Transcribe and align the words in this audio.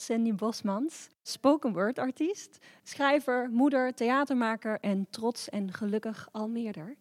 Sandy 0.00 0.34
Bosmans, 0.34 1.08
spoken 1.22 1.72
word 1.72 1.98
artiest, 1.98 2.58
schrijver, 2.82 3.50
moeder, 3.50 3.94
theatermaker 3.94 4.80
en 4.80 5.06
trots 5.10 5.48
en 5.48 5.72
gelukkig 5.72 6.28
al 6.32 6.48
meerder. 6.48 6.96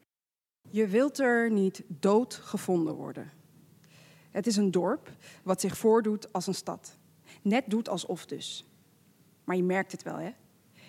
Je 0.69 0.87
wilt 0.87 1.19
er 1.19 1.51
niet 1.51 1.83
dood 1.87 2.33
gevonden 2.33 2.95
worden. 2.95 3.31
Het 4.31 4.47
is 4.47 4.55
een 4.55 4.71
dorp 4.71 5.11
wat 5.43 5.61
zich 5.61 5.77
voordoet 5.77 6.33
als 6.33 6.47
een 6.47 6.55
stad. 6.55 6.97
Net 7.41 7.63
doet 7.67 7.89
alsof 7.89 8.25
dus. 8.25 8.65
Maar 9.43 9.55
je 9.55 9.63
merkt 9.63 9.91
het 9.91 10.03
wel, 10.03 10.17
hè? 10.17 10.31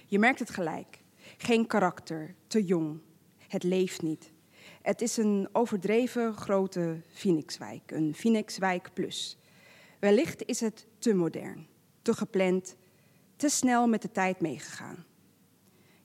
Je 0.06 0.18
merkt 0.18 0.38
het 0.38 0.50
gelijk. 0.50 1.02
Geen 1.36 1.66
karakter, 1.66 2.34
te 2.46 2.64
jong. 2.64 3.00
Het 3.48 3.62
leeft 3.62 4.02
niet. 4.02 4.32
Het 4.82 5.00
is 5.00 5.16
een 5.16 5.48
overdreven 5.52 6.34
grote 6.34 7.00
Phoenixwijk, 7.12 7.90
een 7.90 8.14
Phoenixwijk 8.14 8.90
plus. 8.92 9.38
Wellicht 9.98 10.44
is 10.46 10.60
het 10.60 10.86
te 10.98 11.14
modern, 11.14 11.66
te 12.08 12.14
gepland, 12.14 12.76
te 13.36 13.48
snel 13.48 13.86
met 13.86 14.02
de 14.02 14.10
tijd 14.10 14.40
meegegaan. 14.40 15.04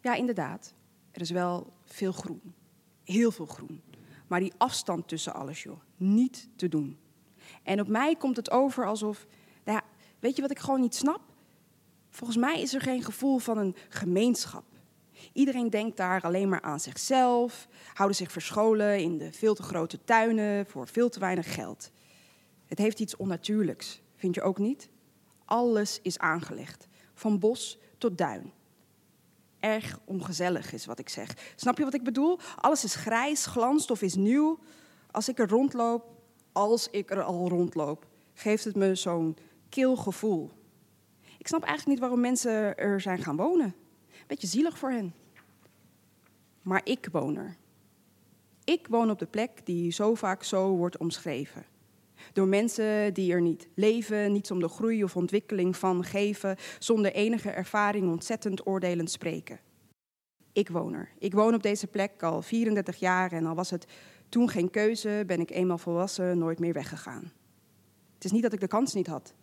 Ja, 0.02 0.14
inderdaad, 0.14 0.74
er 1.12 1.22
is 1.22 1.30
wel 1.30 1.74
veel 1.86 2.12
groen. 2.12 2.54
Heel 3.04 3.32
veel 3.32 3.46
groen. 3.46 3.82
Maar 4.28 4.40
die 4.40 4.54
afstand 4.58 5.08
tussen 5.08 5.34
alles, 5.34 5.64
joh, 5.64 5.80
niet 5.98 6.50
te 6.56 6.68
doen. 6.68 7.00
En 7.64 7.80
op 7.80 7.88
mij 7.88 8.16
komt 8.16 8.36
het 8.36 8.52
over 8.52 8.86
alsof, 8.86 9.28
nou 9.64 9.78
ja, 9.78 9.84
weet 10.20 10.36
je 10.36 10.42
wat 10.42 10.52
ik 10.52 10.60
gewoon 10.60 10.82
niet 10.82 10.96
snap? 10.96 11.22
Volgens 12.10 12.38
mij 12.38 12.62
is 12.62 12.74
er 12.74 12.82
geen 12.82 13.04
gevoel 13.04 13.38
van 13.38 13.58
een 13.58 13.76
gemeenschap. 13.90 14.66
Iedereen 15.34 15.70
denkt 15.70 15.98
daar 15.98 16.22
alleen 16.22 16.50
maar 16.50 16.62
aan 16.62 16.80
zichzelf, 16.80 17.68
houden 17.94 18.18
zich 18.18 18.32
verscholen 18.32 19.00
in 19.00 19.18
de 19.18 19.32
veel 19.32 19.56
te 19.56 19.64
grote 19.64 20.04
tuinen 20.04 20.66
voor 20.66 20.88
veel 20.88 21.10
te 21.10 21.20
weinig 21.20 21.54
geld. 21.54 21.92
Het 22.66 22.78
heeft 22.78 23.00
iets 23.00 23.16
onnatuurlijks, 23.16 24.02
vind 24.16 24.36
je 24.36 24.42
ook 24.42 24.58
niet? 24.58 24.92
Alles 25.54 26.00
is 26.02 26.20
aangelegd, 26.20 26.88
van 27.14 27.40
bos 27.40 27.80
tot 27.98 28.18
duin. 28.18 28.52
Erg 29.60 30.00
ongezellig 30.06 30.74
is 30.74 30.86
wat 30.86 31.00
ik 31.00 31.10
zeg. 31.10 31.54
Snap 31.56 31.78
je 31.78 31.84
wat 31.84 31.94
ik 31.94 32.04
bedoel? 32.04 32.40
Alles 32.56 32.84
is 32.84 32.96
grijs, 32.96 33.46
glanst 33.46 33.92
of 33.92 34.02
is 34.02 34.16
nieuw. 34.16 34.60
Als 35.12 35.30
ik 35.30 35.40
er 35.40 35.50
rondloop, 35.50 36.06
als 36.52 36.90
ik 36.90 37.12
er 37.12 37.24
al 37.24 37.50
rondloop, 37.50 38.08
geeft 38.34 38.64
het 38.64 38.76
me 38.76 38.96
zo'n 38.96 39.38
kil 39.70 39.96
gevoel. 39.96 40.52
Ik 41.38 41.48
snap 41.48 41.64
eigenlijk 41.64 41.90
niet 41.90 42.00
waarom 42.00 42.20
mensen 42.20 42.78
er 42.78 43.02
zijn 43.02 43.24
gaan 43.24 43.36
wonen. 43.36 43.76
Beetje 44.28 44.48
zielig 44.48 44.78
voor 44.78 44.92
hen. 44.92 45.14
Maar 46.62 46.82
ik 46.84 47.08
woon 47.12 47.36
er. 47.36 47.58
Ik 48.64 48.88
woon 48.88 49.10
op 49.10 49.20
de 49.20 49.28
plek 49.28 49.66
die 49.66 49.92
zo 49.92 50.16
vaak 50.16 50.44
zo 50.44 50.70
wordt 50.70 50.98
omschreven. 50.98 51.66
Door 52.34 52.48
mensen 52.48 53.14
die 53.14 53.34
er 53.34 53.42
niet 53.42 53.68
leven, 53.76 54.32
niets 54.32 54.52
om 54.52 54.60
de 54.60 54.68
groei 54.68 55.04
of 55.04 55.16
ontwikkeling 55.16 55.78
van 55.78 56.04
geven, 56.04 56.58
zonder 56.80 57.14
enige 57.14 57.50
ervaring 57.50 58.10
ontzettend 58.10 58.68
oordelend 58.68 59.12
spreken. 59.12 59.60
Ik 60.54 60.70
woon 60.70 60.94
er. 60.94 61.10
Ik 61.20 61.34
woon 61.34 61.54
op 61.54 61.64
deze 61.64 61.88
plek 61.88 62.24
al 62.24 62.42
34 62.42 62.96
jaar 62.96 63.32
en 63.32 63.46
al 63.46 63.56
was 63.56 63.70
het 63.70 63.88
toen 64.30 64.50
geen 64.50 64.70
keuze, 64.70 65.24
ben 65.28 65.40
ik 65.40 65.50
eenmaal 65.50 65.78
volwassen 65.78 66.38
nooit 66.38 66.60
meer 66.60 66.74
weggegaan. 66.74 67.32
Het 68.14 68.24
is 68.24 68.32
niet 68.32 68.44
dat 68.44 68.54
ik 68.54 68.60
de 68.60 68.68
kans 68.68 68.94
niet 68.94 69.08
had. 69.08 69.34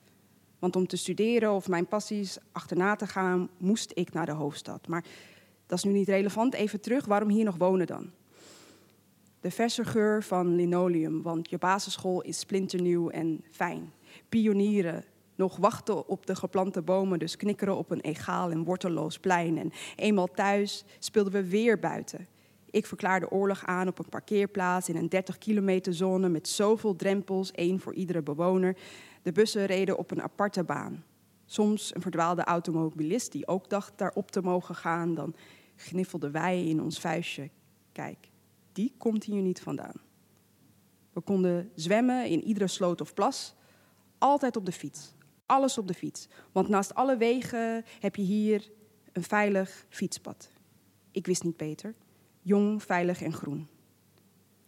Want 0.58 0.76
om 0.76 0.86
te 0.86 0.96
studeren 0.96 1.52
of 1.52 1.68
mijn 1.68 1.86
passies 1.86 2.38
achterna 2.52 2.96
te 2.96 3.06
gaan, 3.06 3.48
moest 3.58 3.90
ik 3.94 4.12
naar 4.12 4.26
de 4.26 4.32
hoofdstad. 4.32 4.88
Maar 4.88 5.04
dat 5.66 5.78
is 5.78 5.84
nu 5.84 5.92
niet 5.92 6.08
relevant. 6.08 6.54
Even 6.54 6.80
terug, 6.80 7.04
waarom 7.04 7.28
hier 7.28 7.44
nog 7.44 7.56
wonen 7.56 7.86
dan? 7.86 8.10
De 9.40 9.50
verse 9.50 9.84
geur 9.84 10.22
van 10.22 10.54
linoleum, 10.54 11.22
want 11.22 11.50
je 11.50 11.58
basisschool 11.58 12.22
is 12.22 12.38
splinternieuw 12.38 13.10
en 13.10 13.44
fijn. 13.50 13.92
Pionieren, 14.28 15.04
nog 15.34 15.56
wachten 15.56 16.08
op 16.08 16.26
de 16.26 16.34
geplante 16.34 16.82
bomen, 16.82 17.18
dus 17.18 17.36
knikkeren 17.36 17.76
op 17.76 17.90
een 17.90 18.00
egaal 18.00 18.50
en 18.50 18.64
wortelloos 18.64 19.18
plein. 19.18 19.58
En 19.58 19.72
eenmaal 19.96 20.26
thuis 20.26 20.84
speelden 20.98 21.32
we 21.32 21.48
weer 21.48 21.78
buiten. 21.78 22.26
Ik 22.70 22.86
verklaarde 22.86 23.30
oorlog 23.30 23.66
aan 23.66 23.88
op 23.88 23.98
een 23.98 24.08
parkeerplaats 24.08 24.88
in 24.88 24.96
een 24.96 25.08
30 25.08 25.38
kilometer 25.38 25.94
zone 25.94 26.28
met 26.28 26.48
zoveel 26.48 26.96
drempels, 26.96 27.50
één 27.50 27.80
voor 27.80 27.94
iedere 27.94 28.22
bewoner. 28.22 28.76
De 29.22 29.32
bussen 29.32 29.66
reden 29.66 29.98
op 29.98 30.10
een 30.10 30.22
aparte 30.22 30.64
baan. 30.64 31.04
Soms 31.46 31.94
een 31.94 32.02
verdwaalde 32.02 32.44
automobilist 32.44 33.32
die 33.32 33.46
ook 33.48 33.68
dacht 33.68 33.92
daarop 33.96 34.30
te 34.30 34.42
mogen 34.42 34.74
gaan. 34.74 35.14
Dan 35.14 35.34
gniffelden 35.76 36.32
wij 36.32 36.66
in 36.66 36.82
ons 36.82 37.00
vuistje. 37.00 37.50
Kijk, 37.92 38.28
die 38.72 38.94
komt 38.98 39.24
hier 39.24 39.42
niet 39.42 39.60
vandaan. 39.60 40.00
We 41.12 41.20
konden 41.20 41.70
zwemmen 41.74 42.26
in 42.26 42.42
iedere 42.42 42.66
sloot 42.66 43.00
of 43.00 43.14
plas. 43.14 43.54
Altijd 44.18 44.56
op 44.56 44.66
de 44.66 44.72
fiets. 44.72 45.14
Alles 45.46 45.78
op 45.78 45.88
de 45.88 45.94
fiets. 45.94 46.28
Want 46.52 46.68
naast 46.68 46.94
alle 46.94 47.16
wegen 47.16 47.84
heb 48.00 48.16
je 48.16 48.22
hier 48.22 48.70
een 49.12 49.22
veilig 49.22 49.86
fietspad. 49.88 50.50
Ik 51.10 51.26
wist 51.26 51.44
niet 51.44 51.56
beter. 51.56 51.94
Jong, 52.42 52.82
veilig 52.82 53.22
en 53.22 53.32
groen. 53.32 53.68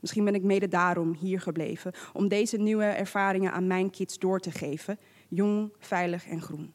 Misschien 0.00 0.24
ben 0.24 0.34
ik 0.34 0.42
mede 0.42 0.69
daarom 0.69 1.14
hier 1.14 1.40
gebleven, 1.40 1.92
om 2.12 2.28
deze 2.28 2.56
nieuwe 2.56 2.84
ervaringen 2.84 3.52
aan 3.52 3.66
mijn 3.66 3.90
kids 3.90 4.19
door 4.19 4.40
te 4.40 4.50
geven. 4.50 4.98
Jong, 5.28 5.72
veilig 5.78 6.26
en 6.26 6.40
groen. 6.40 6.72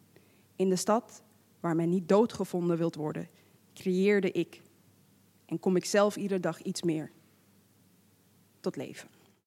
In 0.56 0.70
de 0.70 0.76
stad, 0.76 1.24
waar 1.60 1.76
men 1.76 1.90
niet 1.90 2.08
doodgevonden 2.08 2.78
wilt 2.78 2.96
worden, 2.96 3.30
creëerde 3.74 4.32
ik 4.32 4.62
en 5.46 5.60
kom 5.60 5.76
ik 5.76 5.86
zelf 5.86 6.16
iedere 6.16 6.40
dag 6.40 6.62
iets 6.62 6.82
meer 6.82 7.12
tot 8.68 8.76
leven. 8.76 9.17